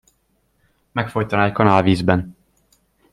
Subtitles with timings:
[0.91, 2.35] Megfojtaná egy kanál vízben.